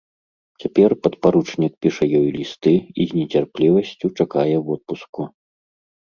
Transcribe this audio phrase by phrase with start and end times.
[0.61, 5.21] Цяпер падпаручнік піша ёй лісты і з нецярплівасцю чакае водпуску.